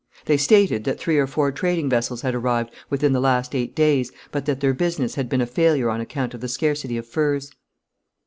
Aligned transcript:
They 0.25 0.35
stated 0.37 0.83
that 0.85 0.99
three 0.99 1.19
or 1.19 1.27
four 1.27 1.51
trading 1.51 1.87
vessels 1.87 2.21
had 2.21 2.33
arrived 2.33 2.73
within 2.89 3.13
the 3.13 3.19
last 3.19 3.53
eight 3.53 3.75
days, 3.75 4.11
but 4.31 4.47
that 4.47 4.59
their 4.59 4.73
business 4.73 5.13
had 5.13 5.29
been 5.29 5.41
a 5.41 5.45
failure 5.45 5.91
on 5.91 6.01
account 6.01 6.33
of 6.33 6.41
the 6.41 6.47
scarcity 6.47 6.97
of 6.97 7.05
furs. 7.05 7.51